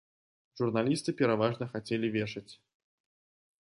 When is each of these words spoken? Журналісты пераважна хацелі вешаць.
Журналісты 0.61 1.15
пераважна 1.21 1.69
хацелі 1.77 2.07
вешаць. 2.19 2.49